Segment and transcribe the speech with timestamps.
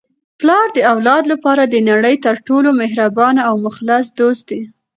[0.39, 4.61] پلار د اولاد لپاره د نړۍ تر ټولو مهربانه او مخلص دوست دی.